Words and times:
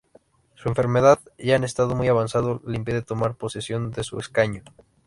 Su 0.55 0.67
enfermedad 0.67 1.19
ya 1.37 1.55
en 1.55 1.63
estado 1.63 1.95
muy 1.95 2.07
avanzado 2.07 2.59
le 2.65 2.75
impide 2.75 3.03
tomar 3.03 3.35
posesión 3.35 3.91
de 3.91 4.03
su 4.03 4.17
escaño. 4.17 4.63